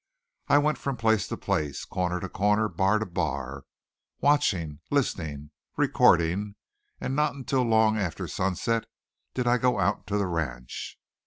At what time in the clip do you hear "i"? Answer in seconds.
0.47-0.57, 9.45-9.59